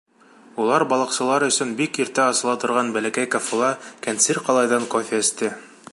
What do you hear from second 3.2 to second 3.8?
кафела